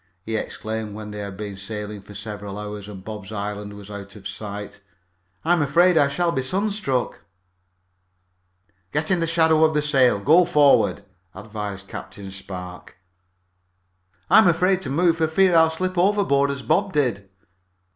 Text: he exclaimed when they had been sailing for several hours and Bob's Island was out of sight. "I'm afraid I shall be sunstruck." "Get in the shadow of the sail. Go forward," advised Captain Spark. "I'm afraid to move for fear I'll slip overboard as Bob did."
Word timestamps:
he 0.23 0.35
exclaimed 0.35 0.95
when 0.95 1.11
they 1.11 1.19
had 1.19 1.37
been 1.37 1.55
sailing 1.55 2.01
for 2.01 2.15
several 2.15 2.57
hours 2.57 2.89
and 2.89 3.05
Bob's 3.05 3.31
Island 3.31 3.73
was 3.73 3.91
out 3.91 4.15
of 4.15 4.27
sight. 4.27 4.79
"I'm 5.45 5.61
afraid 5.61 5.95
I 5.95 6.07
shall 6.07 6.31
be 6.31 6.41
sunstruck." 6.41 7.21
"Get 8.91 9.11
in 9.11 9.19
the 9.19 9.27
shadow 9.27 9.63
of 9.63 9.75
the 9.75 9.81
sail. 9.83 10.19
Go 10.19 10.43
forward," 10.43 11.03
advised 11.35 11.87
Captain 11.87 12.31
Spark. 12.31 12.95
"I'm 14.27 14.47
afraid 14.47 14.81
to 14.81 14.89
move 14.89 15.17
for 15.17 15.27
fear 15.27 15.55
I'll 15.55 15.69
slip 15.69 15.95
overboard 15.99 16.49
as 16.49 16.63
Bob 16.63 16.93
did." 16.93 17.29